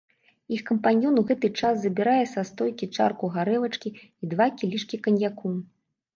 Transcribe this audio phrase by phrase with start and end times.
[0.55, 5.55] Іх кампаньён ў гэты час забірае са стойкі чарку гарэлачкі і два кілішкі каньяку.